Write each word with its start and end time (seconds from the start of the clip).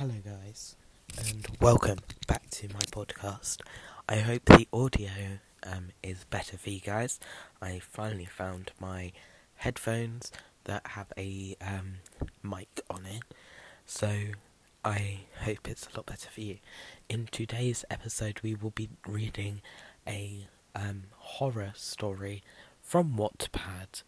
Hello, 0.00 0.14
guys, 0.24 0.76
and 1.28 1.46
welcome 1.60 1.98
back 2.26 2.48
to 2.52 2.68
my 2.68 2.80
podcast. 2.90 3.58
I 4.08 4.20
hope 4.20 4.46
the 4.46 4.66
audio 4.72 5.10
um, 5.62 5.88
is 6.02 6.24
better 6.24 6.56
for 6.56 6.70
you 6.70 6.80
guys. 6.80 7.20
I 7.60 7.80
finally 7.80 8.24
found 8.24 8.70
my 8.80 9.12
headphones 9.56 10.32
that 10.64 10.86
have 10.86 11.12
a 11.18 11.54
um, 11.60 11.96
mic 12.42 12.80
on 12.88 13.04
it, 13.04 13.24
so 13.84 14.10
I 14.86 15.18
hope 15.44 15.68
it's 15.68 15.86
a 15.92 15.98
lot 15.98 16.06
better 16.06 16.30
for 16.30 16.40
you. 16.40 16.56
In 17.10 17.28
today's 17.30 17.84
episode, 17.90 18.40
we 18.42 18.54
will 18.54 18.70
be 18.70 18.88
reading 19.06 19.60
a 20.06 20.46
um, 20.74 21.02
horror 21.18 21.74
story 21.76 22.42
from 22.80 23.18
Wattpad. 23.18 24.02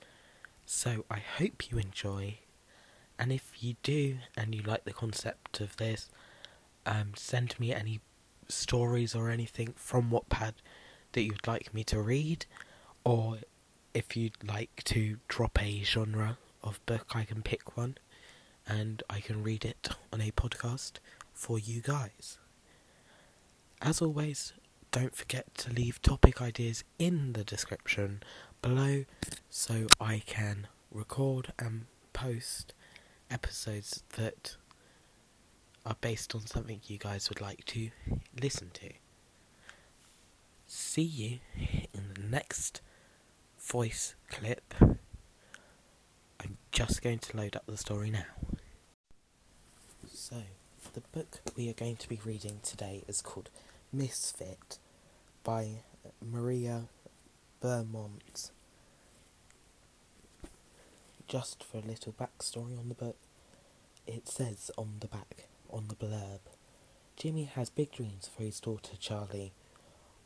So 0.65 1.05
I 1.11 1.19
hope 1.19 1.71
you 1.71 1.77
enjoy 1.77 2.39
and 3.23 3.31
if 3.31 3.63
you 3.63 3.77
do 3.85 4.17
and 4.37 4.53
you 4.53 4.63
like 4.63 4.83
the 4.83 4.93
concept 4.93 5.61
of 5.61 5.77
this, 5.77 6.11
um, 6.85 7.13
send 7.15 7.55
me 7.61 7.73
any 7.73 8.01
stories 8.49 9.15
or 9.15 9.31
anything 9.31 9.75
from 9.77 10.11
Wattpad 10.11 10.55
that 11.13 11.23
you'd 11.23 11.47
like 11.47 11.73
me 11.73 11.85
to 11.85 12.01
read, 12.01 12.47
or 13.05 13.37
if 13.95 14.17
you'd 14.17 14.43
like 14.45 14.83
to 14.87 15.19
drop 15.29 15.63
a 15.63 15.85
genre 15.85 16.37
of 16.65 16.85
book, 16.85 17.13
I 17.15 17.23
can 17.23 17.43
pick 17.43 17.77
one 17.77 17.97
and 18.67 19.05
I 19.09 19.21
can 19.21 19.45
read 19.45 19.65
it 19.65 19.91
on 20.13 20.21
a 20.21 20.33
podcast 20.33 20.95
for 21.33 21.61
you 21.61 21.81
guys. 21.81 22.39
As 23.81 24.03
always, 24.03 24.53
don't 24.91 25.15
forget 25.15 25.55
to 25.59 25.73
leave 25.73 26.03
topic 26.03 26.43
ideas 26.43 26.83
in 26.99 27.35
the 27.35 27.45
description 27.45 28.21
below 28.63 29.05
so 29.49 29.87
I 30.01 30.23
can 30.27 30.67
record 30.91 31.53
and 31.57 31.85
post 32.13 32.75
episodes 33.33 34.03
that 34.17 34.57
are 35.87 35.97
based 36.01 36.35
on 36.35 36.47
something 36.47 36.81
you 36.85 36.99
guys 36.99 37.29
would 37.29 37.41
like 37.41 37.65
to 37.65 37.91
listen 38.41 38.71
to. 38.75 38.91
See 40.67 41.03
you 41.03 41.39
in 41.93 42.15
the 42.15 42.21
next 42.21 42.81
voice 43.59 44.15
clip. 44.31 44.75
I'm 44.81 46.59
just 46.71 47.03
going 47.03 47.19
to 47.21 47.37
load 47.37 47.57
up 47.57 47.65
the 47.67 47.77
story 47.77 48.11
now. 48.11 48.27
So, 50.13 50.43
the 50.93 51.01
book 51.13 51.41
we 51.57 51.71
are 51.71 51.75
going 51.75 51.97
to 51.97 52.09
be 52.09 52.21
reading 52.25 52.61
today 52.63 53.03
is 53.09 53.23
called 53.23 53.49
Misfit 53.93 54.79
by 55.43 55.83
Maria 56.21 56.89
Beaumont 57.61 58.51
just 61.33 61.65
for 61.65 61.79
a 61.79 61.89
little 61.89 62.13
backstory 62.13 62.79
on 62.79 62.91
the 62.91 62.95
book, 62.95 63.17
it 64.07 64.29
says 64.29 64.71
on 64.77 64.97
the 65.01 65.07
back, 65.07 65.47
on 65.71 65.89
the 65.89 65.95
blurb, 65.95 66.41
Jimmy 67.17 67.45
has 67.45 67.71
big 67.71 67.91
dreams 67.91 68.29
for 68.29 68.43
his 68.43 68.61
daughter 68.61 68.99
Charlie. 69.01 69.55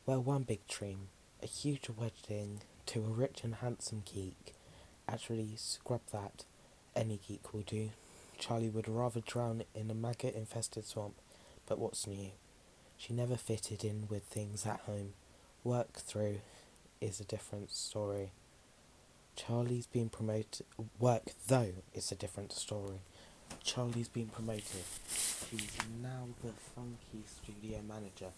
Well, 0.04 0.20
one 0.20 0.42
big 0.42 0.66
dream, 0.66 1.06
a 1.40 1.46
huge 1.46 1.88
wedding 1.96 2.62
to 2.86 3.04
a 3.04 3.08
rich 3.08 3.44
and 3.44 3.54
handsome 3.54 4.02
geek. 4.04 4.52
Actually, 5.08 5.50
scrub 5.54 6.00
that. 6.10 6.42
Any 6.96 7.20
geek 7.28 7.54
will 7.54 7.62
do. 7.62 7.91
Charlie 8.36 8.68
would 8.68 8.88
rather 8.88 9.20
drown 9.20 9.62
in 9.76 9.88
a 9.92 9.94
maggot 9.94 10.34
infested 10.34 10.86
swamp, 10.86 11.14
but 11.68 11.78
what's 11.78 12.08
new? 12.08 12.32
She 12.96 13.12
never 13.12 13.36
fitted 13.36 13.84
in 13.84 14.08
with 14.08 14.24
things 14.24 14.66
at 14.66 14.80
home. 14.80 15.12
Work 15.62 15.92
through 15.92 16.41
is 17.00 17.20
a 17.20 17.24
different 17.24 17.70
story. 17.70 18.32
Charlie's 19.36 19.86
been 19.86 20.08
promoted. 20.08 20.64
Work, 20.98 21.32
though, 21.46 21.74
is 21.94 22.10
a 22.10 22.14
different 22.16 22.52
story. 22.52 23.00
Charlie's 23.62 24.08
been 24.08 24.28
promoted. 24.28 24.82
He's 25.50 25.76
now 26.02 26.28
the 26.42 26.52
funky 26.74 27.24
studio 27.26 27.80
manager 27.86 28.30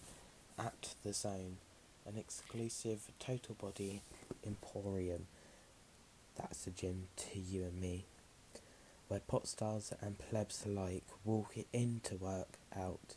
at 0.57 0.93
The 1.03 1.13
Zone, 1.13 1.57
an 2.05 2.17
exclusive 2.17 3.09
total 3.17 3.55
body 3.55 4.01
emporium. 4.45 5.27
That's 6.37 6.67
a 6.67 6.71
gym 6.71 7.07
to 7.15 7.39
you 7.39 7.63
and 7.63 7.81
me. 7.81 8.05
Where 9.07 9.21
pop 9.21 9.47
stars 9.47 9.93
and 10.01 10.19
plebs 10.19 10.65
alike 10.65 11.05
walk 11.23 11.55
in 11.73 12.01
to 12.03 12.15
work 12.15 12.59
out. 12.77 13.15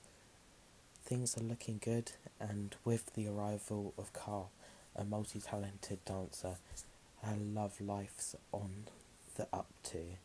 Things 1.05 1.37
are 1.37 1.43
looking 1.43 1.81
good, 1.85 2.13
and 2.41 2.77
with 2.85 3.13
the 3.15 3.29
arrival 3.29 3.93
of 3.99 4.13
Carl, 4.13 4.51
a 4.95 5.05
multi 5.05 5.41
talented 5.41 6.03
dancer, 6.05 6.57
her 7.23 7.37
love 7.37 7.81
life's 7.81 8.35
on 8.53 8.85
the 9.37 9.47
up 9.53 9.69
to. 9.85 10.17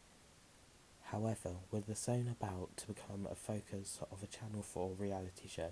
However, 1.11 1.51
with 1.71 1.87
the 1.87 1.95
zone 1.95 2.27
about 2.29 2.75
to 2.77 2.87
become 2.87 3.27
a 3.29 3.35
focus 3.35 3.99
of 4.11 4.23
a 4.23 4.27
Channel 4.27 4.61
4 4.61 4.91
reality 4.97 5.47
show, 5.47 5.71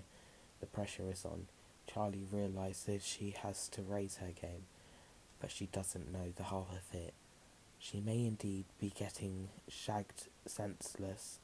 the 0.60 0.66
pressure 0.66 1.10
is 1.10 1.24
on. 1.24 1.46
Charlie 1.86 2.26
realizes 2.32 3.06
she 3.06 3.34
has 3.42 3.68
to 3.68 3.82
raise 3.82 4.16
her 4.16 4.32
game, 4.40 4.64
but 5.40 5.50
she 5.50 5.66
doesn't 5.66 6.12
know 6.12 6.32
the 6.34 6.44
half 6.44 6.70
of 6.70 6.94
it. 6.98 7.14
She 7.78 8.00
may 8.00 8.24
indeed 8.24 8.64
be 8.80 8.92
getting 8.96 9.48
shagged 9.68 10.28
senseless, 10.46 11.38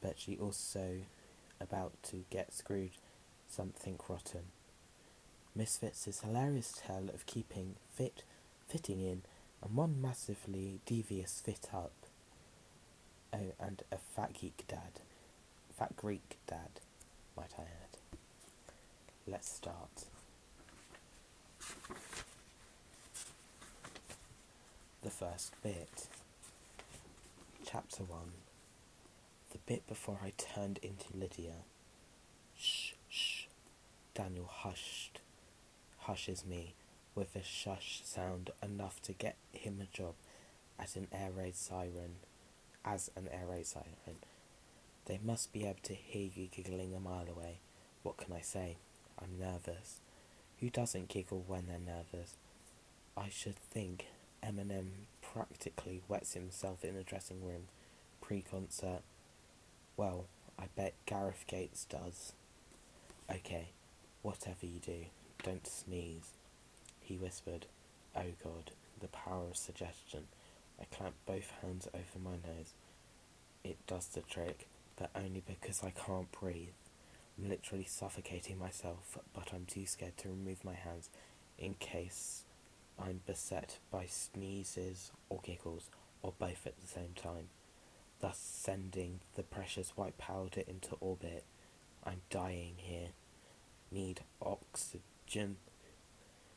but 0.00 0.18
she 0.18 0.38
also 0.38 0.98
about 1.60 1.94
to 2.04 2.24
get 2.30 2.54
screwed 2.54 2.92
something 3.48 3.98
rotten. 4.08 4.44
Misfits 5.54 6.06
is 6.06 6.20
hilarious 6.20 6.72
tale 6.86 7.10
of 7.12 7.26
keeping 7.26 7.74
fit 7.92 8.22
fitting 8.68 9.00
in, 9.00 9.22
and 9.62 9.74
one 9.74 10.00
massively 10.00 10.80
devious 10.86 11.40
fit 11.44 11.68
up. 11.72 11.92
Oh, 13.32 13.52
and 13.60 13.82
a 13.90 13.96
fat 13.96 14.34
geek 14.34 14.64
dad. 14.68 15.00
Fat 15.76 15.96
Greek 15.96 16.36
dad, 16.46 16.80
might 17.36 17.54
I 17.58 17.62
add. 17.62 18.18
Let's 19.26 19.48
start. 19.50 20.04
The 25.02 25.10
first 25.10 25.54
bit. 25.62 26.08
Chapter 27.64 28.04
1. 28.04 28.18
The 29.52 29.58
bit 29.66 29.86
before 29.86 30.18
I 30.22 30.32
turned 30.36 30.78
into 30.82 31.16
Lydia. 31.16 31.64
Shh, 32.58 32.92
shh. 33.08 33.44
Daniel 34.14 34.48
hushed, 34.48 35.20
hushes 35.98 36.44
me 36.46 36.74
with 37.14 37.36
a 37.36 37.42
shush 37.42 38.02
sound 38.04 38.50
enough 38.62 39.00
to 39.02 39.12
get 39.12 39.36
him 39.52 39.80
a 39.80 39.96
job 39.96 40.14
at 40.78 40.96
an 40.96 41.08
air 41.12 41.30
raid 41.36 41.56
siren, 41.56 42.16
as 42.84 43.10
an 43.16 43.28
air 43.32 43.46
raid 43.48 43.66
siren. 43.66 44.18
They 45.06 45.20
must 45.22 45.52
be 45.52 45.64
able 45.64 45.80
to 45.84 45.94
hear 45.94 46.30
you 46.34 46.48
giggling 46.50 46.94
a 46.94 47.00
mile 47.00 47.26
away. 47.28 47.58
What 48.02 48.16
can 48.16 48.32
I 48.32 48.40
say? 48.40 48.76
I'm 49.20 49.38
nervous. 49.38 50.00
Who 50.60 50.70
doesn't 50.70 51.08
giggle 51.08 51.44
when 51.46 51.66
they're 51.66 51.78
nervous? 51.78 52.36
I 53.16 53.28
should 53.28 53.56
think 53.56 54.06
Eminem 54.42 54.88
practically 55.20 56.02
wets 56.08 56.34
himself 56.34 56.84
in 56.84 56.96
the 56.96 57.02
dressing 57.02 57.44
room 57.44 57.68
pre-concert. 58.20 59.02
Well, 59.96 60.26
I 60.58 60.64
bet 60.74 60.94
Gareth 61.06 61.44
Gates 61.46 61.84
does. 61.84 62.32
Okay, 63.30 63.68
whatever 64.22 64.66
you 64.66 64.80
do, 64.80 65.06
don't 65.42 65.66
sneeze. 65.66 66.32
He 67.04 67.16
whispered, 67.16 67.66
Oh 68.16 68.32
God, 68.42 68.72
the 69.00 69.08
power 69.08 69.48
of 69.50 69.56
suggestion. 69.56 70.24
I 70.80 70.84
clamped 70.86 71.24
both 71.26 71.52
hands 71.62 71.86
over 71.94 72.18
my 72.18 72.32
nose. 72.32 72.72
It 73.62 73.76
does 73.86 74.06
the 74.08 74.22
trick, 74.22 74.66
but 74.96 75.10
only 75.14 75.42
because 75.46 75.82
I 75.84 75.90
can't 75.90 76.32
breathe. 76.32 76.68
I'm 77.38 77.48
literally 77.48 77.84
suffocating 77.84 78.58
myself, 78.58 79.18
but 79.34 79.50
I'm 79.52 79.66
too 79.66 79.86
scared 79.86 80.16
to 80.18 80.28
remove 80.28 80.64
my 80.64 80.74
hands 80.74 81.10
in 81.58 81.74
case 81.74 82.44
I'm 82.98 83.20
beset 83.26 83.78
by 83.90 84.06
sneezes 84.06 85.10
or 85.28 85.40
giggles, 85.42 85.90
or 86.22 86.32
both 86.38 86.66
at 86.66 86.80
the 86.80 86.86
same 86.86 87.12
time, 87.14 87.48
thus 88.20 88.38
sending 88.38 89.20
the 89.36 89.42
precious 89.42 89.90
white 89.96 90.16
powder 90.16 90.62
into 90.66 90.94
orbit. 91.00 91.44
I'm 92.04 92.22
dying 92.30 92.74
here. 92.78 93.08
Need 93.90 94.20
oxygen. 94.40 95.56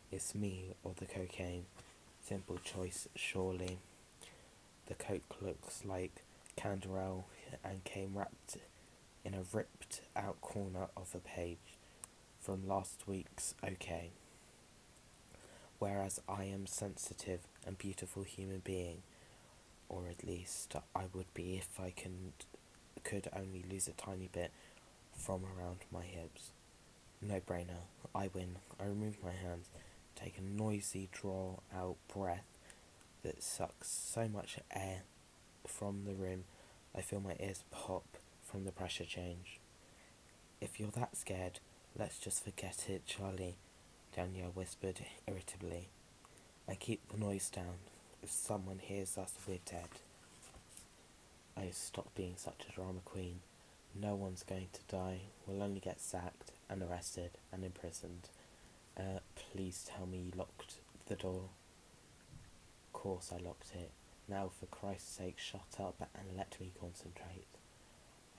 It's 0.09 0.33
me 0.33 0.73
or 0.83 0.93
the 0.95 1.05
cocaine. 1.05 1.65
Simple 2.21 2.57
choice, 2.63 3.09
surely. 3.15 3.79
The 4.87 4.93
coke 4.93 5.35
looks 5.41 5.83
like 5.83 6.23
Canderel 6.57 7.25
and 7.63 7.83
came 7.83 8.17
wrapped 8.17 8.57
in 9.25 9.33
a 9.33 9.43
ripped 9.51 10.01
out 10.15 10.39
corner 10.39 10.87
of 10.95 11.13
a 11.13 11.19
page 11.19 11.57
from 12.39 12.65
last 12.65 13.03
week's 13.05 13.53
OK. 13.61 14.11
Whereas 15.79 16.21
I 16.29 16.45
am 16.45 16.67
sensitive 16.67 17.41
and 17.65 17.77
beautiful 17.77 18.23
human 18.23 18.59
being, 18.63 19.03
or 19.89 20.07
at 20.07 20.25
least 20.25 20.73
I 20.95 21.03
would 21.13 21.33
be 21.33 21.57
if 21.57 21.79
I 21.79 21.91
can 21.91 22.31
could 23.03 23.27
only 23.35 23.63
lose 23.69 23.87
a 23.87 23.91
tiny 23.91 24.29
bit 24.31 24.51
from 25.13 25.41
around 25.43 25.79
my 25.91 26.03
hips. 26.03 26.51
No 27.21 27.41
brainer. 27.41 27.83
I 28.15 28.29
win. 28.33 28.55
I 28.79 28.85
remove 28.85 29.17
my 29.23 29.31
hands 29.31 29.69
take 30.21 30.37
a 30.37 30.41
noisy 30.41 31.09
draw 31.11 31.57
out 31.75 31.97
breath 32.13 32.57
that 33.23 33.43
sucks 33.43 33.89
so 33.89 34.27
much 34.27 34.57
air 34.73 35.01
from 35.65 36.05
the 36.05 36.13
room 36.13 36.43
I 36.97 37.01
feel 37.01 37.19
my 37.19 37.35
ears 37.39 37.63
pop 37.69 38.05
from 38.43 38.65
the 38.65 38.71
pressure 38.71 39.05
change. 39.05 39.59
If 40.59 40.79
you're 40.79 40.89
that 40.91 41.15
scared, 41.15 41.59
let's 41.97 42.17
just 42.17 42.43
forget 42.43 42.85
it, 42.89 43.05
Charlie, 43.05 43.57
Danielle 44.15 44.51
whispered 44.55 45.01
irritably. 45.27 45.89
And 46.67 46.79
keep 46.79 47.07
the 47.07 47.19
noise 47.19 47.49
down. 47.51 47.75
If 48.23 48.31
someone 48.31 48.79
hears 48.79 49.15
us, 49.17 49.31
we're 49.47 49.59
dead. 49.63 49.89
I 51.55 51.69
stop 51.71 52.07
being 52.15 52.33
such 52.35 52.65
a 52.67 52.73
drama 52.73 52.99
queen. 53.05 53.41
No 53.93 54.15
one's 54.15 54.43
going 54.43 54.69
to 54.73 54.95
die. 54.95 55.21
We'll 55.45 55.61
only 55.63 55.79
get 55.79 56.01
sacked 56.01 56.51
and 56.69 56.81
arrested 56.81 57.31
and 57.53 57.63
imprisoned. 57.63 58.29
Uh, 58.97 59.19
please 59.35 59.87
tell 59.87 60.07
me 60.07 60.17
you 60.17 60.31
locked 60.35 60.75
the 61.05 61.15
door. 61.15 61.49
Of 62.87 62.93
course 62.93 63.31
I 63.33 63.37
locked 63.37 63.73
it. 63.75 63.91
Now, 64.27 64.49
for 64.59 64.65
Christ's 64.65 65.15
sake, 65.15 65.37
shut 65.37 65.75
up 65.79 66.09
and 66.15 66.35
let 66.35 66.59
me 66.59 66.71
concentrate. 66.79 67.47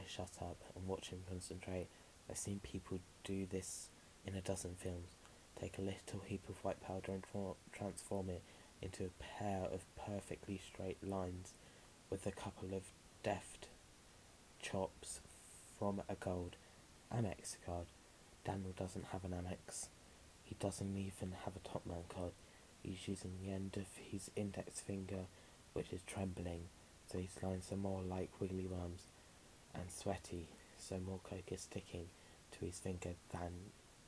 I 0.01 0.05
shut 0.07 0.31
up 0.41 0.59
and 0.75 0.87
watch 0.87 1.11
him 1.11 1.21
concentrate. 1.29 1.87
I've 2.29 2.37
seen 2.37 2.61
people 2.63 2.99
do 3.25 3.47
this 3.47 3.89
in 4.27 4.35
a 4.35 4.41
dozen 4.41 4.75
films. 4.77 5.13
Take 5.59 5.79
a 5.79 5.83
little 5.83 6.21
heap 6.27 6.49
of 6.49 6.63
white 6.65 6.81
powder 6.81 7.13
and 7.13 7.25
transform 7.73 8.29
it 8.29 8.43
into 8.83 9.05
a 9.05 9.23
pair 9.23 9.63
of 9.73 9.85
perfectly 9.97 10.61
straight 10.65 11.03
lines 11.03 11.55
with 12.11 12.27
a 12.27 12.31
couple 12.31 12.75
of 12.75 12.83
deft 13.23 13.69
chops 14.61 15.21
from 15.79 16.03
a 16.09 16.15
gold 16.15 16.57
Amex 17.15 17.57
card. 17.65 17.87
Daniel 18.45 18.73
doesn't 18.77 19.07
have 19.07 19.25
an 19.25 19.33
Amex. 19.33 19.89
He 20.49 20.57
doesn't 20.59 20.97
even 20.97 21.35
have 21.45 21.55
a 21.57 21.69
Topman 21.69 22.09
card. 22.09 22.33
He's 22.83 23.07
using 23.07 23.33
the 23.43 23.53
end 23.53 23.77
of 23.77 23.87
his 24.11 24.31
index 24.35 24.81
finger 24.81 25.27
which 25.75 25.93
is 25.93 26.01
trembling, 26.07 26.63
so 27.07 27.19
his 27.19 27.43
lines 27.43 27.71
are 27.71 27.77
more 27.77 28.01
like 28.03 28.31
wiggly 28.41 28.67
worms, 28.67 29.03
and 29.75 29.85
sweaty, 29.91 30.49
so 30.79 30.99
more 30.99 31.21
coke 31.23 31.53
is 31.53 31.61
sticking 31.61 32.07
to 32.53 32.65
his 32.65 32.79
finger 32.79 33.11
than 33.31 33.53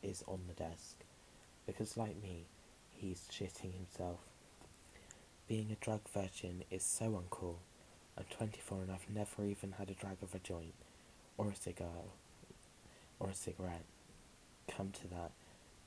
is 0.03 0.25
on 0.27 0.41
the 0.49 0.55
desk. 0.55 0.97
Because, 1.67 1.99
like 1.99 2.23
me, 2.23 2.47
he's 2.97 3.29
shitting 3.31 3.75
himself. 3.75 4.21
Being 5.47 5.71
a 5.71 5.85
drug 5.85 6.01
virgin 6.13 6.65
is 6.71 6.83
so 6.83 7.23
uncool. 7.23 7.57
I'm 8.17 8.25
24 8.31 8.83
and 8.83 8.93
I've 8.93 9.15
never 9.15 9.45
even 9.45 9.73
had 9.73 9.91
a 9.91 9.95
drag 9.95 10.23
of 10.23 10.35
a 10.35 10.39
joint, 10.39 10.75
or 11.37 11.51
a 11.51 11.55
cigar, 11.55 12.09
or 13.19 13.29
a 13.29 13.35
cigarette. 13.35 13.85
Come 14.69 14.91
to 15.03 15.09
that, 15.09 15.33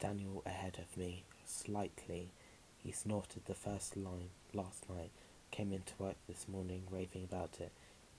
Daniel 0.03 0.43
ahead 0.45 0.77
of 0.79 0.97
me, 0.97 1.23
slightly, 1.45 2.33
he 2.77 2.91
snorted 2.91 3.45
the 3.45 3.53
first 3.53 3.95
line 3.95 4.31
last 4.53 4.89
night 4.89 5.11
came 5.49 5.71
into 5.71 5.93
work 5.97 6.17
this 6.27 6.45
morning 6.45 6.81
raving 6.91 7.23
about 7.23 7.61
it. 7.61 7.71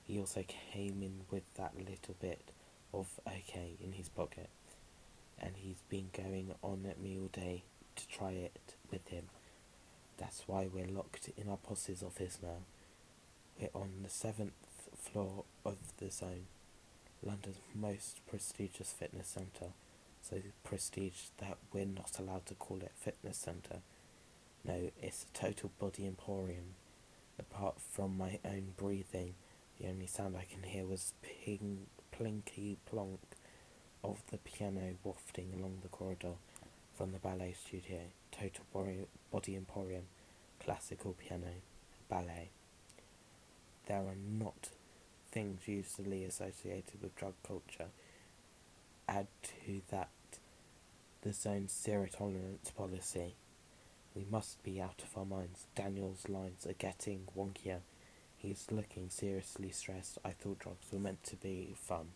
He 0.07 0.19
also 0.19 0.45
came 0.73 1.03
in 1.03 1.27
with 1.31 1.43
that 1.57 1.77
little 1.77 2.15
bit 2.23 2.53
of 2.95 3.21
okay 3.29 3.73
in 3.85 3.93
his 3.93 4.09
pocket, 4.09 4.49
and 5.39 5.53
he's 5.57 5.83
been 5.91 6.09
going 6.17 6.55
on 6.63 6.87
at 6.89 7.03
me 7.03 7.19
all 7.21 7.29
day 7.31 7.65
to 7.97 8.09
try 8.09 8.31
it 8.31 8.75
with 8.91 9.09
him. 9.09 9.25
That's 10.17 10.45
why 10.47 10.67
we're 10.73 10.87
locked 10.87 11.29
in 11.37 11.51
our 11.51 11.59
boss's 11.69 12.03
office 12.03 12.39
now. 12.43 12.63
We're 13.61 13.69
on 13.75 13.91
the 14.03 14.11
seventh 14.11 14.55
floor 14.97 15.45
of 15.67 15.77
the 15.99 16.11
zone, 16.11 16.47
London's 17.23 17.59
most 17.75 18.27
prestigious 18.27 18.93
fitness 18.93 19.29
centre. 19.29 19.73
So 20.29 20.37
prestige 20.63 21.27
that 21.37 21.59
we're 21.71 21.85
not 21.85 22.19
allowed 22.19 22.47
to 22.47 22.55
call 22.55 22.79
it 22.79 22.93
fitness 22.97 23.37
centre. 23.37 23.81
No, 24.65 24.91
it's 25.03 25.25
a 25.25 25.39
total 25.39 25.71
body 25.79 26.07
emporium. 26.07 26.77
Apart 27.39 27.77
from 27.79 28.17
my 28.17 28.39
own 28.43 28.73
breathing, 28.79 29.35
the 29.79 29.87
only 29.87 30.07
sound 30.07 30.35
I 30.35 30.47
can 30.51 30.63
hear 30.63 30.87
was 30.87 31.13
ping, 31.21 31.89
plinky 32.11 32.79
plonk 32.87 33.21
of 34.03 34.23
the 34.31 34.39
piano 34.39 34.95
wafting 35.05 35.53
along 35.59 35.81
the 35.83 35.89
corridor 35.89 36.37
from 36.97 37.13
the 37.13 37.19
ballet 37.19 37.55
studio. 37.63 37.99
Total 38.33 38.65
body 39.31 39.57
emporium, 39.57 40.05
classical 40.59 41.13
piano, 41.13 41.61
ballet. 42.09 42.49
There 43.87 43.99
are 43.99 44.17
not 44.17 44.71
things 45.31 45.69
usually 45.69 46.25
associated 46.25 47.03
with 47.03 47.15
drug 47.15 47.35
culture. 47.47 47.91
Add 49.09 49.27
to 49.67 49.83
that 49.91 50.11
the 51.23 51.33
zone's 51.33 51.73
zero 51.73 52.07
tolerance 52.11 52.71
policy 52.71 53.35
we 54.15 54.25
must 54.31 54.63
be 54.63 54.81
out 54.81 55.03
of 55.03 55.19
our 55.19 55.25
minds. 55.25 55.67
Daniel's 55.75 56.29
lines 56.29 56.67
are 56.67 56.75
getting 56.75 57.27
wonkier. 57.37 57.81
He's 58.37 58.67
looking 58.71 59.11
seriously 59.11 59.71
stressed. 59.71 60.19
I 60.25 60.31
thought 60.31 60.61
drugs 60.61 60.87
were 60.93 61.01
meant 61.01 61.25
to 61.25 61.37
be 61.37 61.75
fun. 61.77 62.09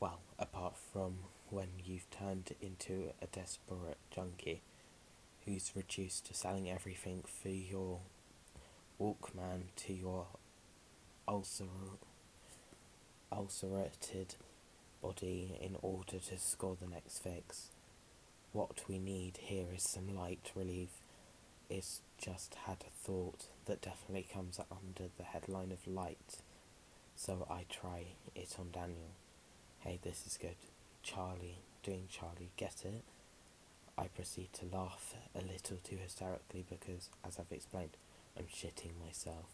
Well, 0.00 0.20
apart 0.38 0.76
from 0.76 1.14
when 1.48 1.68
you've 1.82 2.10
turned 2.10 2.54
into 2.60 3.12
a 3.22 3.26
desperate 3.26 3.98
junkie 4.10 4.62
who's 5.46 5.72
reduced 5.74 6.26
to 6.26 6.34
selling 6.34 6.70
everything 6.70 7.24
for 7.24 7.48
your 7.48 8.00
Walkman 9.00 9.62
to 9.76 9.92
your 9.92 10.26
ulcer 11.26 11.64
ulcerated 13.30 14.34
body 15.02 15.58
in 15.60 15.76
order 15.82 16.18
to 16.18 16.38
score 16.38 16.76
the 16.80 16.86
next 16.86 17.18
fix 17.18 17.70
what 18.52 18.86
we 18.86 18.98
need 18.98 19.38
here 19.40 19.66
is 19.74 19.82
some 19.82 20.14
light 20.14 20.50
relief. 20.54 20.90
It's 21.70 22.02
just 22.18 22.54
had 22.66 22.84
a 22.86 22.90
thought 23.06 23.46
that 23.64 23.80
definitely 23.80 24.26
comes 24.30 24.60
under 24.70 25.10
the 25.16 25.24
headline 25.24 25.72
of 25.72 25.86
light. 25.86 26.42
So 27.16 27.46
I 27.50 27.64
try 27.70 28.08
it 28.34 28.56
on 28.58 28.70
Daniel. 28.70 29.14
Hey, 29.80 29.98
this 30.02 30.26
is 30.26 30.38
good. 30.40 30.56
Charlie, 31.02 31.60
doing 31.82 32.08
Charlie, 32.10 32.50
get 32.56 32.84
it? 32.84 33.04
I 33.96 34.08
proceed 34.08 34.52
to 34.54 34.66
laugh 34.76 35.14
a 35.34 35.38
little 35.38 35.78
too 35.82 35.96
hysterically 35.96 36.64
because, 36.68 37.08
as 37.26 37.38
I've 37.38 37.52
explained, 37.52 37.96
I'm 38.38 38.44
shitting 38.44 38.92
myself. 39.04 39.48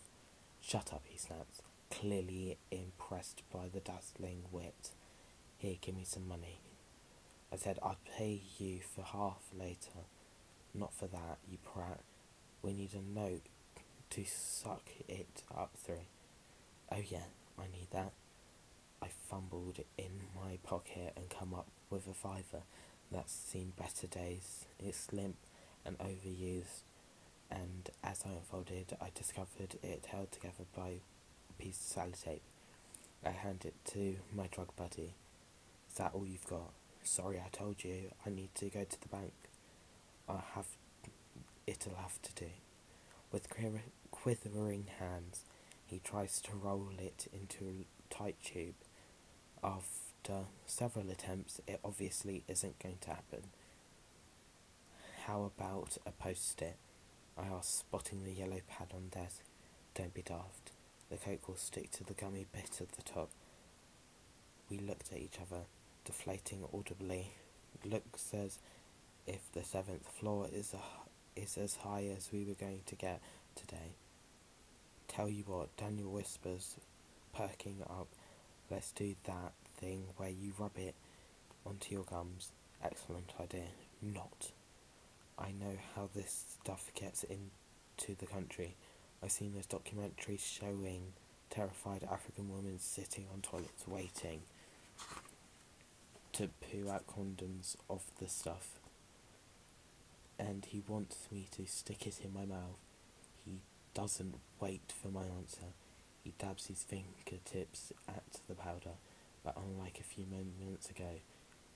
Shut 0.60 0.92
up, 0.92 1.02
he 1.04 1.18
snaps, 1.18 1.62
clearly 1.90 2.58
impressed 2.70 3.42
by 3.52 3.68
the 3.72 3.80
dazzling 3.80 4.42
wit. 4.50 4.90
Here, 5.58 5.76
give 5.80 5.96
me 5.96 6.04
some 6.04 6.28
money. 6.28 6.60
I 7.52 7.56
said 7.56 7.80
I'd 7.82 7.96
pay 8.16 8.40
you 8.58 8.78
for 8.80 9.02
half 9.02 9.42
later. 9.52 10.06
Not 10.72 10.94
for 10.94 11.08
that, 11.08 11.38
you 11.50 11.58
prat. 11.58 11.98
We 12.62 12.72
need 12.72 12.94
a 12.94 13.02
note 13.02 13.42
to 14.10 14.24
suck 14.24 14.88
it 15.08 15.42
up 15.52 15.72
through. 15.76 16.06
Oh 16.92 17.02
yeah, 17.10 17.24
I 17.58 17.64
need 17.64 17.88
that. 17.90 18.12
I 19.02 19.08
fumbled 19.28 19.80
in 19.96 20.20
my 20.36 20.58
pocket 20.62 21.14
and 21.16 21.28
come 21.28 21.52
up 21.54 21.66
with 21.90 22.06
a 22.06 22.14
fiver 22.14 22.62
that's 23.10 23.32
seen 23.32 23.72
better 23.76 24.06
days. 24.06 24.64
It's 24.78 25.12
limp 25.12 25.38
and 25.84 25.98
overused, 25.98 26.82
and 27.50 27.90
as 28.04 28.22
I 28.24 28.30
unfolded, 28.30 28.96
I 29.00 29.10
discovered 29.12 29.74
it 29.82 30.06
held 30.08 30.30
together 30.30 30.66
by 30.76 31.00
a 31.50 31.62
piece 31.62 31.96
of 31.96 32.04
sellotape. 32.04 32.40
I 33.24 33.30
handed 33.30 33.68
it 33.68 33.84
to 33.92 34.16
my 34.32 34.46
drug 34.46 34.76
buddy. 34.76 35.14
Is 35.90 35.94
that 35.96 36.12
all 36.14 36.26
you've 36.26 36.46
got? 36.46 36.72
Sorry, 37.02 37.38
I 37.38 37.48
told 37.50 37.84
you 37.84 38.10
I 38.26 38.30
need 38.30 38.54
to 38.56 38.68
go 38.68 38.84
to 38.84 39.00
the 39.00 39.08
bank. 39.08 39.32
I 40.28 40.40
have. 40.54 40.66
It'll 41.66 41.96
have 41.96 42.20
to 42.22 42.34
do. 42.34 42.50
With 43.32 43.48
quivering 44.10 44.86
hands, 44.98 45.44
he 45.86 46.00
tries 46.02 46.40
to 46.42 46.56
roll 46.56 46.90
it 46.98 47.26
into 47.32 47.64
a 47.64 48.14
tight 48.14 48.36
tube. 48.42 48.74
After 49.62 50.46
several 50.66 51.10
attempts, 51.10 51.60
it 51.66 51.80
obviously 51.84 52.44
isn't 52.48 52.78
going 52.78 52.98
to 53.02 53.10
happen. 53.10 53.42
How 55.26 55.44
about 55.44 55.98
a 56.06 56.12
post 56.12 56.62
it? 56.62 56.76
I 57.36 57.46
asked, 57.46 57.80
spotting 57.80 58.24
the 58.24 58.32
yellow 58.32 58.60
pad 58.66 58.88
on 58.94 59.08
desk. 59.10 59.42
Don't 59.94 60.14
be 60.14 60.22
daft. 60.22 60.72
The 61.10 61.16
coke 61.16 61.48
will 61.48 61.56
stick 61.56 61.90
to 61.92 62.04
the 62.04 62.14
gummy 62.14 62.46
bit 62.52 62.80
at 62.80 62.92
the 62.92 63.02
top. 63.02 63.30
We 64.70 64.78
looked 64.78 65.12
at 65.12 65.18
each 65.18 65.38
other 65.40 65.62
deflating 66.08 66.64
audibly. 66.72 67.32
Looks 67.84 68.32
as 68.32 68.58
if 69.26 69.52
the 69.52 69.62
seventh 69.62 70.08
floor 70.08 70.48
is 70.50 70.72
a, 70.72 71.38
is 71.38 71.58
as 71.58 71.76
high 71.76 72.08
as 72.16 72.30
we 72.32 72.44
were 72.44 72.54
going 72.54 72.80
to 72.86 72.94
get 72.94 73.20
today. 73.54 73.92
Tell 75.06 75.28
you 75.28 75.44
what, 75.46 75.76
Daniel 75.76 76.10
whispers, 76.10 76.76
perking 77.36 77.82
up. 77.82 78.08
Let's 78.70 78.90
do 78.92 79.16
that 79.24 79.52
thing 79.76 80.04
where 80.16 80.30
you 80.30 80.52
rub 80.58 80.78
it 80.78 80.94
onto 81.66 81.94
your 81.94 82.04
gums. 82.04 82.52
Excellent 82.82 83.30
idea. 83.38 83.68
Not. 84.00 84.52
I 85.38 85.48
know 85.48 85.76
how 85.94 86.08
this 86.14 86.56
stuff 86.62 86.90
gets 86.98 87.22
into 87.24 88.16
the 88.18 88.26
country. 88.26 88.76
I've 89.22 89.30
seen 89.30 89.52
those 89.52 89.66
documentaries 89.66 90.40
showing 90.40 91.12
terrified 91.50 92.08
African 92.10 92.50
women 92.50 92.78
sitting 92.78 93.26
on 93.34 93.42
toilets 93.42 93.86
waiting 93.86 94.40
to 96.38 96.48
poo 96.60 96.88
out 96.88 97.04
condoms 97.08 97.74
of 97.90 98.04
the 98.20 98.28
stuff. 98.28 98.78
And 100.38 100.64
he 100.64 100.80
wants 100.86 101.26
me 101.32 101.48
to 101.56 101.66
stick 101.66 102.06
it 102.06 102.20
in 102.22 102.32
my 102.32 102.46
mouth. 102.46 102.78
He 103.44 103.62
doesn't 103.92 104.36
wait 104.60 104.92
for 105.02 105.08
my 105.08 105.24
answer. 105.24 105.72
He 106.22 106.34
dabs 106.38 106.66
his 106.66 106.84
fingertips 106.84 107.92
at 108.06 108.40
the 108.46 108.54
powder, 108.54 108.98
but 109.44 109.56
unlike 109.56 109.98
a 109.98 110.04
few 110.04 110.26
moments 110.26 110.88
ago, 110.88 111.18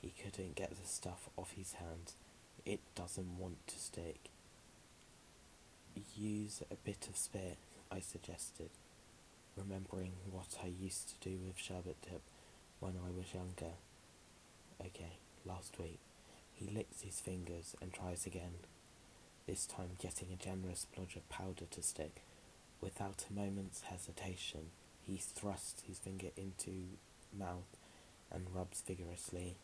he 0.00 0.11
couldn't 0.23 0.54
get 0.54 0.71
the 0.71 0.87
stuff 0.87 1.28
off 1.37 1.54
his 1.57 1.73
hands. 1.73 2.14
It 2.64 2.78
doesn't 2.95 3.38
want 3.38 3.66
to 3.66 3.78
stick. 3.81 4.31
Use 6.14 6.62
a 6.71 6.76
bit 6.76 7.09
of 7.09 7.16
spit, 7.16 7.59
I 7.90 7.99
suggested, 7.99 8.71
remembering 9.57 10.12
what 10.31 10.57
I 10.62 10.69
used 10.69 11.09
to 11.09 11.28
do 11.28 11.37
with 11.45 11.59
sherbet 11.59 11.97
dip 12.02 12.23
when 12.78 12.92
I 13.04 13.11
was 13.11 13.35
younger. 13.35 13.75
Okay, 14.84 15.18
last 15.44 15.78
week. 15.78 16.00
He 16.52 16.68
licks 16.68 17.02
his 17.02 17.20
fingers 17.20 17.76
and 17.80 17.92
tries 17.92 18.26
again, 18.26 18.54
this 19.46 19.66
time 19.66 19.90
getting 19.98 20.28
a 20.32 20.36
generous 20.36 20.86
splodge 20.86 21.16
of 21.16 21.28
powder 21.28 21.64
to 21.70 21.82
stick. 21.82 22.22
Without 22.80 23.24
a 23.28 23.32
moment's 23.32 23.82
hesitation, 23.82 24.70
he 25.00 25.16
thrusts 25.16 25.82
his 25.86 25.98
finger 25.98 26.28
into 26.36 26.96
mouth 27.36 27.76
and 28.30 28.46
rubs 28.54 28.82
vigorously, 28.86 29.56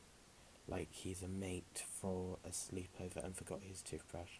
like 0.68 0.88
he's 0.92 1.22
a 1.22 1.28
mate 1.28 1.84
for 2.00 2.38
a 2.44 2.50
sleepover 2.50 3.24
and 3.24 3.36
forgot 3.36 3.60
his 3.62 3.82
toothbrush. 3.82 4.38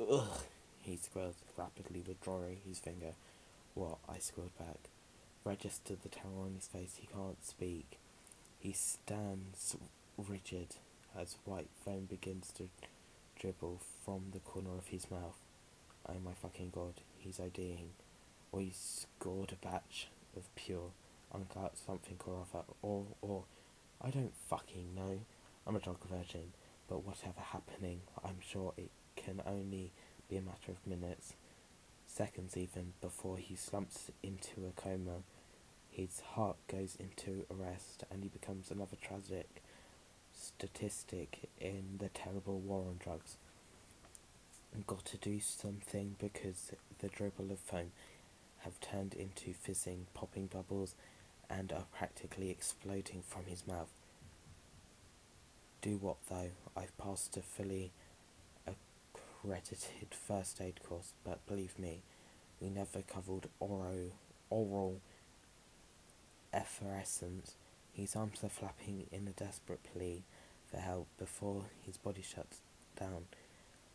Ugh, 0.00 0.42
he 0.80 0.96
squealed, 0.96 1.36
rapidly 1.56 2.02
withdrawing 2.06 2.58
his 2.66 2.78
finger. 2.78 3.14
What? 3.74 3.98
I 4.08 4.18
squealed 4.18 4.56
back. 4.58 4.88
Registered 5.44 6.02
the 6.02 6.08
terror 6.08 6.44
on 6.44 6.54
his 6.54 6.68
face. 6.68 6.96
He 6.98 7.06
can't 7.06 7.44
speak. 7.44 7.98
He 8.62 8.70
stands 8.70 9.76
rigid 10.16 10.76
as 11.18 11.36
white 11.44 11.70
foam 11.84 12.04
begins 12.04 12.52
to 12.52 12.68
dribble 13.36 13.80
from 14.04 14.26
the 14.32 14.38
corner 14.38 14.78
of 14.78 14.86
his 14.86 15.10
mouth. 15.10 15.40
Oh 16.08 16.20
my 16.24 16.30
fucking 16.32 16.70
god, 16.72 17.00
he's 17.18 17.38
ODing. 17.38 17.88
Or 18.52 18.60
he's 18.60 19.06
scored 19.18 19.50
a 19.52 19.66
batch 19.66 20.06
of 20.36 20.54
pure, 20.54 20.92
uncut 21.34 21.76
something 21.76 22.18
or 22.24 22.46
other, 22.54 22.64
or, 22.82 23.06
or, 23.20 23.42
I 24.00 24.10
don't 24.10 24.36
fucking 24.48 24.94
know. 24.94 25.18
I'm 25.66 25.74
a 25.74 25.80
drug 25.80 25.98
virgin, 26.08 26.52
but 26.88 27.04
whatever 27.04 27.40
happening, 27.40 28.02
I'm 28.22 28.38
sure 28.40 28.74
it 28.76 28.92
can 29.16 29.42
only 29.44 29.90
be 30.30 30.36
a 30.36 30.40
matter 30.40 30.70
of 30.70 30.86
minutes, 30.86 31.34
seconds 32.06 32.56
even, 32.56 32.92
before 33.00 33.38
he 33.38 33.56
slumps 33.56 34.12
into 34.22 34.66
a 34.68 34.80
coma. 34.80 35.24
His 35.92 36.20
heart 36.20 36.56
goes 36.68 36.96
into 36.98 37.44
arrest 37.50 38.02
and 38.10 38.22
he 38.22 38.30
becomes 38.30 38.70
another 38.70 38.96
tragic 39.00 39.62
statistic 40.32 41.50
in 41.60 41.98
the 41.98 42.08
terrible 42.08 42.58
war 42.58 42.86
on 42.88 42.96
drugs. 42.98 43.36
Got 44.86 45.04
to 45.04 45.18
do 45.18 45.38
something 45.38 46.16
because 46.18 46.72
the 47.00 47.08
dribble 47.08 47.52
of 47.52 47.58
foam 47.58 47.92
have 48.60 48.80
turned 48.80 49.12
into 49.12 49.52
fizzing, 49.52 50.06
popping 50.14 50.46
bubbles 50.46 50.94
and 51.50 51.70
are 51.72 51.84
practically 51.94 52.48
exploding 52.48 53.22
from 53.28 53.44
his 53.46 53.66
mouth. 53.66 53.90
Do 55.82 55.98
what 55.98 56.16
though? 56.30 56.52
I've 56.74 56.96
passed 56.96 57.36
a 57.36 57.42
fully 57.42 57.92
accredited 58.66 60.08
first 60.10 60.58
aid 60.58 60.80
course, 60.82 61.12
but 61.22 61.46
believe 61.46 61.78
me, 61.78 62.00
we 62.60 62.70
never 62.70 63.02
covered 63.02 63.48
oral, 63.60 64.12
oral 64.48 65.00
effervescence. 66.52 67.54
His 67.92 68.16
arms 68.16 68.42
are 68.42 68.48
flapping 68.48 69.06
in 69.12 69.28
a 69.28 69.32
desperate 69.32 69.80
plea 69.92 70.22
for 70.70 70.78
help 70.78 71.08
before 71.18 71.64
his 71.84 71.96
body 71.98 72.22
shuts 72.22 72.60
down. 72.98 73.26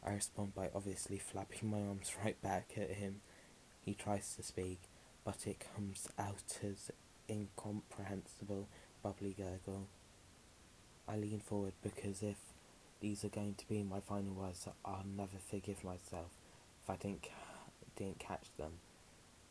I 0.06 0.14
respond 0.14 0.54
by 0.56 0.70
obviously 0.74 1.18
flapping 1.18 1.70
my 1.70 1.82
arms 1.82 2.14
right 2.24 2.42
back 2.42 2.72
at 2.78 2.92
him. 2.92 3.22
He 3.82 3.94
tries 3.94 4.36
to 4.36 4.44
speak, 4.44 4.80
but 5.26 5.48
it 5.48 5.64
comes 5.76 6.08
out 6.20 6.58
as 6.64 6.92
incomprehensible, 7.30 8.68
bubbly 9.02 9.36
gurgle. 9.38 9.88
I 11.08 11.18
lean 11.18 11.40
forward 11.40 11.74
because 11.82 12.22
if 12.22 12.38
these 13.00 13.24
are 13.24 13.30
going 13.30 13.56
to 13.56 13.68
be 13.68 13.84
my 13.84 14.00
final 14.00 14.34
words, 14.34 14.68
I'll 14.86 15.06
never 15.16 15.38
forgive 15.50 15.84
myself 15.84 16.30
if 16.82 16.90
I 16.90 16.96
didn't, 16.96 17.28
didn't 17.96 18.20
catch 18.20 18.48
them. 18.58 18.74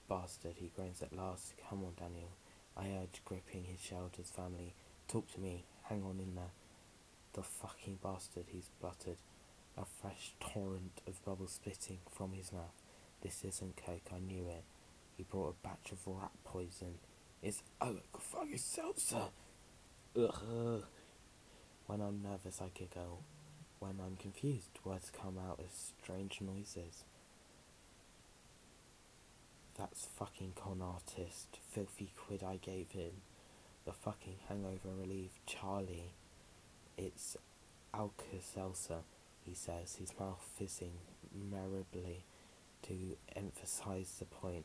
Bastard, 0.09 0.55
he 0.57 0.71
groans 0.75 1.03
at 1.03 1.17
last. 1.17 1.55
Come 1.69 1.85
on, 1.85 1.93
Daniel. 1.99 2.31
I 2.77 2.89
urge, 2.89 3.23
gripping 3.25 3.65
his 3.65 3.81
shoulders 3.81 4.31
family. 4.35 4.75
Talk 5.09 5.33
to 5.33 5.41
me. 5.41 5.65
Hang 5.85 6.03
on 6.05 6.21
in 6.21 6.35
there. 6.35 6.53
The 7.33 7.43
fucking 7.43 7.99
bastard, 8.03 8.47
he 8.49 8.61
spluttered, 8.61 9.19
a 9.77 9.85
fresh 9.85 10.33
torrent 10.41 11.01
of 11.07 11.25
bubbles 11.25 11.53
spitting 11.53 11.99
from 12.11 12.33
his 12.33 12.53
mouth. 12.53 12.83
This 13.23 13.45
isn't 13.45 13.77
coke, 13.77 14.11
I 14.15 14.19
knew 14.19 14.47
it. 14.49 14.65
He 15.17 15.23
brought 15.23 15.55
a 15.55 15.67
batch 15.67 15.93
of 15.93 16.07
rat 16.07 16.33
poison. 16.45 16.99
It's 17.43 17.63
Alka 17.81 18.01
fucking 18.19 18.59
seltzer. 18.59 19.29
Ugh. 20.19 20.85
When 21.87 22.01
I'm 22.01 22.23
nervous, 22.23 22.61
I 22.61 22.71
giggle. 22.75 23.23
When 23.79 24.01
I'm 24.05 24.17
confused, 24.17 24.71
words 24.85 25.11
come 25.11 25.37
out 25.39 25.61
as 25.65 25.93
strange 26.03 26.41
noises. 26.41 27.05
That's 29.79 30.07
fucking 30.19 30.55
con 30.57 30.81
artist. 30.81 31.59
Filthy 31.71 32.13
quid 32.17 32.43
I 32.43 32.57
gave 32.57 32.93
him. 32.93 33.13
The 33.85 33.93
fucking 33.93 34.37
hangover 34.49 34.89
relief, 34.99 35.33
Charlie. 35.47 36.13
It's 36.97 37.37
Alka-Seltzer, 37.93 39.01
he 39.45 39.55
says, 39.55 39.97
his 39.97 40.13
mouth 40.19 40.43
fizzing 40.59 40.93
merrily 41.35 42.25
to 42.83 43.17
emphasize 43.35 44.17
the 44.19 44.25
point, 44.25 44.65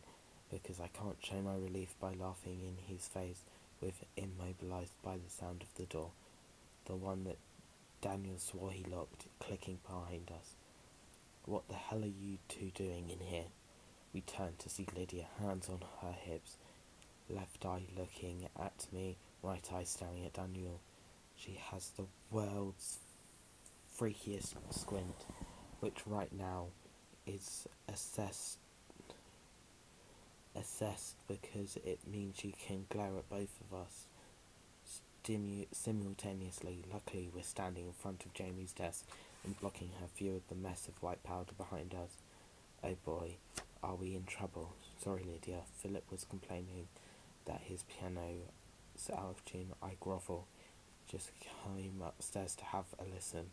because 0.50 0.80
I 0.80 0.88
can't 0.88 1.18
show 1.22 1.42
my 1.42 1.56
relief 1.56 1.96
by 2.00 2.14
laughing 2.14 2.62
in 2.62 2.94
his 2.94 3.08
face 3.08 3.44
with 3.82 4.06
immobilized 4.16 4.94
by 5.04 5.18
the 5.18 5.30
sound 5.30 5.62
of 5.62 5.74
the 5.76 5.86
door, 5.86 6.12
the 6.86 6.96
one 6.96 7.26
that 7.26 7.38
Daniel 8.02 8.38
swore 8.38 8.72
he 8.72 8.86
locked, 8.86 9.26
clicking 9.40 9.80
behind 9.86 10.32
us. 10.32 10.56
What 11.46 11.68
the 11.68 11.76
hell 11.76 12.04
are 12.04 12.06
you 12.06 12.38
two 12.48 12.72
doing 12.74 13.10
in 13.10 13.20
here? 13.26 13.46
We 14.14 14.22
turn 14.22 14.54
to 14.60 14.70
see 14.70 14.86
Lydia, 14.96 15.26
hands 15.40 15.70
on 15.70 15.80
her 16.02 16.12
hips, 16.12 16.58
left 17.30 17.66
eye 17.66 17.84
looking 17.98 18.48
at 18.60 18.88
me, 18.92 19.18
right 19.42 19.66
eye 19.74 19.84
staring 19.84 20.26
at 20.26 20.34
Daniel. 20.34 20.82
She 21.38 21.58
has 21.72 21.92
the 21.92 22.06
world's 22.30 22.98
freakiest 23.98 24.54
squint, 24.72 25.26
which 25.80 26.06
right 26.06 26.32
now 26.34 26.68
is 27.26 27.68
assessed 27.88 28.58
assessed 30.54 31.16
because 31.30 31.78
it 31.86 32.00
means 32.06 32.36
she 32.38 32.54
can 32.68 32.86
glare 32.90 33.18
at 33.18 33.30
both 33.30 33.54
of 33.62 33.80
us 33.80 34.06
stimu- 35.24 35.68
simultaneously. 35.72 36.84
Luckily, 36.92 37.30
we're 37.34 37.44
standing 37.44 37.86
in 37.86 37.94
front 37.94 38.26
of 38.26 38.34
Jamie's 38.34 38.74
desk 38.74 39.06
and 39.46 39.58
blocking 39.60 39.92
her 40.00 40.08
view 40.18 40.36
of 40.36 40.48
the 40.50 40.56
mess 40.56 40.88
of 40.88 41.02
white 41.02 41.24
powder 41.24 41.54
behind 41.58 41.94
us. 41.94 42.18
Oh 42.84 42.96
boy, 43.06 43.36
are 43.84 43.96
we 43.96 44.16
in 44.16 44.24
trouble? 44.26 44.74
Sorry, 45.04 45.24
Lydia. 45.24 45.62
Philip 45.78 46.04
was 46.12 46.24
complaining 46.24 46.88
that 47.46 47.62
his 47.64 47.84
piano's 47.84 49.10
out 49.12 49.30
of 49.30 49.46
tune. 49.46 49.74
I 49.82 49.92
grovel 50.00 50.48
just 51.10 51.32
came 51.40 52.02
upstairs 52.06 52.56
to 52.56 52.66
have 52.66 52.86
a 53.00 53.04
listen. 53.04 53.48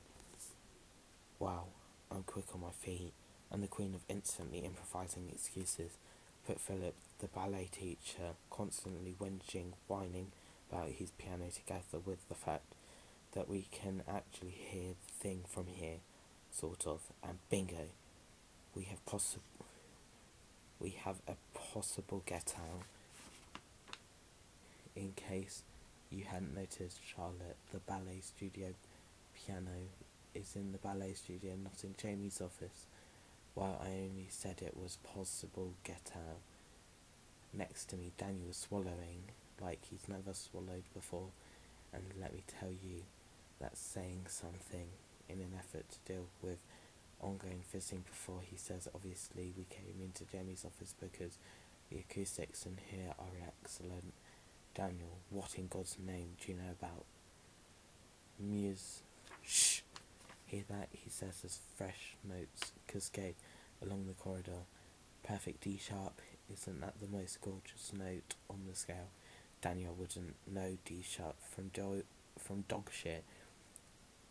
Wow, 1.39 1.65
I'm 2.11 2.23
quick 2.25 2.45
on 2.55 2.61
my 2.61 2.71
feet, 2.71 3.13
and 3.51 3.63
the 3.63 3.69
queen 3.69 3.95
of 3.95 4.01
instantly 4.09 4.59
improvising 4.59 5.29
excuses 5.33 5.93
put 6.47 6.61
Philip, 6.61 6.95
the 7.21 7.29
ballet 7.29 7.69
teacher, 7.71 8.35
constantly 8.51 9.15
whinging, 9.21 9.73
whining 9.87 10.33
about 10.71 10.91
his 10.91 11.11
piano 11.13 11.47
together 11.53 12.03
with 12.05 12.29
the 12.29 12.35
fact 12.35 12.75
that 13.33 13.49
we 13.49 13.67
can 13.71 14.03
actually 14.09 14.57
hear 14.57 14.95
the 15.07 15.13
thing 15.23 15.45
from 15.49 15.67
here, 15.67 15.99
sort 16.51 16.87
of, 16.87 17.01
and 17.27 17.39
bingo, 17.51 17.89
we 18.75 18.85
have 18.85 19.05
possible 19.07 19.43
we 20.81 20.91
have 21.05 21.21
a 21.27 21.35
possible 21.59 22.23
get 22.27 22.55
out 22.57 22.83
in 24.95 25.13
case 25.13 25.63
you 26.11 26.25
hadn't 26.25 26.55
noticed, 26.55 27.01
Charlotte, 27.05 27.57
the 27.73 27.79
ballet 27.79 28.21
studio 28.21 28.69
piano 29.35 29.89
is 30.35 30.57
in 30.57 30.73
the 30.73 30.79
ballet 30.79 31.15
studio, 31.15 31.53
not 31.63 31.85
in 31.85 31.95
Jamie's 32.01 32.41
office. 32.41 32.87
While 33.55 33.81
I 33.83 33.89
only 33.89 34.27
said 34.29 34.63
it 34.63 34.77
was 34.77 34.99
possible 35.15 35.75
get 35.85 36.13
out. 36.15 36.41
Next 37.53 37.87
to 37.87 37.97
me, 37.97 38.13
Daniel 38.17 38.49
was 38.49 38.57
swallowing 38.57 39.25
like 39.61 39.81
he's 39.91 40.09
never 40.09 40.33
swallowed 40.33 40.85
before, 40.95 41.29
and 41.93 42.05
let 42.21 42.33
me 42.33 42.43
tell 42.47 42.71
you, 42.71 43.03
that's 43.61 43.81
saying 43.81 44.27
something 44.29 44.87
in 45.29 45.41
an 45.41 45.53
effort 45.59 45.87
to 45.91 46.13
deal 46.13 46.27
with 46.43 46.59
ongoing 47.21 47.63
fizzing 47.67 48.05
before 48.09 48.41
he 48.43 48.57
says 48.57 48.89
obviously 48.95 49.53
we 49.57 49.65
came 49.69 50.01
into 50.03 50.25
Jamie's 50.25 50.65
office 50.65 50.95
because 51.01 51.39
the 51.91 51.99
acoustics 51.99 52.65
in 52.67 52.79
here 52.91 53.13
are 53.19 53.47
excellent 53.47 54.13
Daniel, 54.79 55.19
what 55.31 55.57
in 55.57 55.67
God's 55.67 55.97
name 55.99 56.37
do 56.41 56.53
you 56.53 56.59
know 56.59 56.71
about 56.71 57.05
Muse? 58.39 59.03
Shh! 59.43 59.81
Hear 60.47 60.63
that? 60.71 60.89
He 60.93 61.11
says 61.11 61.43
as 61.45 61.59
fresh 61.77 62.17
notes 62.23 62.73
cascade 62.87 63.35
along 63.83 64.07
the 64.07 64.15
corridor. 64.15 64.67
Perfect 65.25 65.63
D 65.63 65.81
sharp 65.83 66.21
isn't 66.53 66.81
that 66.81 67.01
the 67.01 67.09
most 67.09 67.41
gorgeous 67.41 67.93
note 67.93 68.37
on 68.49 68.61
the 68.69 68.77
scale? 68.77 69.11
Daniel 69.61 69.95
wouldn't 69.99 70.37
know 70.47 70.79
D 70.85 71.03
sharp 71.03 71.35
from 71.43 71.69
do- 71.69 72.05
from 72.39 72.65
dog 72.69 72.91
shit, 72.93 73.25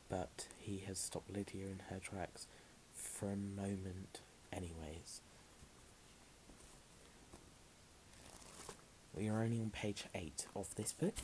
but 0.07 0.47
he 0.57 0.83
has 0.87 0.97
stopped 0.97 1.29
Lydia 1.29 1.65
in 1.65 1.81
her 1.89 1.99
tracks 1.99 2.47
for 3.17 3.31
a 3.31 3.35
moment, 3.35 4.21
anyways. 4.53 5.21
We 9.15 9.27
are 9.27 9.41
only 9.41 9.59
on 9.59 9.71
page 9.71 10.05
8 10.13 10.45
of 10.55 10.75
this 10.75 10.93
book, 10.93 11.15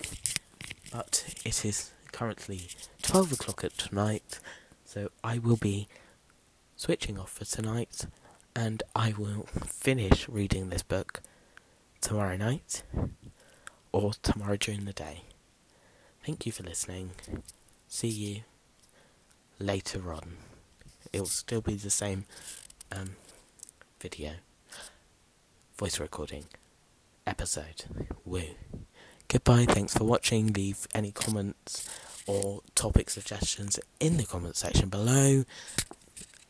but 0.91 1.35
it 1.45 1.63
is 1.63 1.91
currently 2.11 2.69
12 3.03 3.33
o'clock 3.33 3.63
at 3.63 3.93
night, 3.93 4.39
so 4.83 5.09
I 5.23 5.37
will 5.37 5.57
be 5.57 5.87
switching 6.75 7.19
off 7.19 7.31
for 7.31 7.45
tonight 7.45 8.07
and 8.55 8.81
I 8.95 9.13
will 9.15 9.45
finish 9.65 10.27
reading 10.27 10.69
this 10.69 10.83
book 10.83 11.21
tomorrow 12.01 12.37
night 12.37 12.81
or 13.91 14.13
tomorrow 14.23 14.57
during 14.57 14.85
the 14.85 14.93
day. 14.93 15.25
Thank 16.25 16.47
you 16.47 16.51
for 16.51 16.63
listening. 16.63 17.11
See 17.87 18.07
you 18.07 18.41
later 19.59 20.11
on. 20.11 20.37
It'll 21.13 21.27
still 21.27 21.61
be 21.61 21.75
the 21.75 21.91
same 21.91 22.25
um, 22.91 23.11
video, 24.01 24.31
voice 25.77 25.99
recording 25.99 26.45
episode. 27.27 27.85
Woo. 28.25 28.41
Goodbye, 29.27 29.65
thanks 29.65 29.93
for 29.95 30.03
watching. 30.05 30.51
Leave 30.53 30.87
any 30.93 31.11
comments 31.11 31.87
or 32.25 32.61
topic 32.75 33.11
suggestions 33.11 33.79
in 33.99 34.17
the 34.17 34.25
comment 34.25 34.55
section 34.55 34.89
below. 34.89 35.43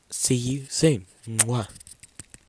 See 0.09 0.35
you 0.35 0.65
soon. 0.69 1.05
Mwah. 1.27 1.67